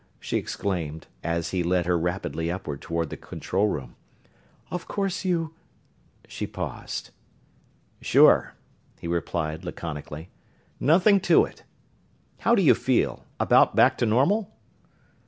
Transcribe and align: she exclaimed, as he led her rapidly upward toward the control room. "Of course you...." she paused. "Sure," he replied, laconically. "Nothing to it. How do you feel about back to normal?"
she 0.19 0.37
exclaimed, 0.37 1.05
as 1.23 1.51
he 1.51 1.61
led 1.61 1.85
her 1.85 1.95
rapidly 1.95 2.49
upward 2.49 2.81
toward 2.81 3.11
the 3.11 3.15
control 3.15 3.67
room. 3.67 3.95
"Of 4.71 4.87
course 4.87 5.23
you...." 5.23 5.53
she 6.27 6.47
paused. 6.47 7.11
"Sure," 8.01 8.55
he 8.99 9.05
replied, 9.07 9.63
laconically. 9.63 10.31
"Nothing 10.79 11.19
to 11.19 11.45
it. 11.45 11.61
How 12.39 12.55
do 12.55 12.63
you 12.63 12.73
feel 12.73 13.25
about 13.39 13.75
back 13.75 13.95
to 13.99 14.07
normal?" 14.07 14.51